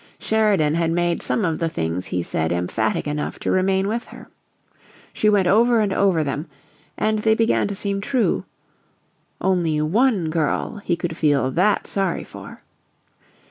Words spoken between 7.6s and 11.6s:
to seem true: "Only ONE girl he could feel